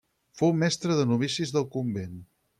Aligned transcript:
Fou 0.39 0.55
mestre 0.61 0.95
de 1.01 1.05
novicis 1.11 1.55
del 1.59 1.69
convent. 1.79 2.19